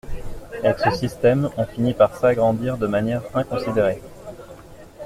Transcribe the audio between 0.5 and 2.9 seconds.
Avec ce système, on finit par s’agrandir de